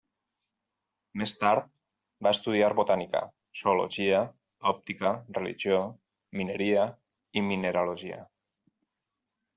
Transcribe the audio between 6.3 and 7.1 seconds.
mineria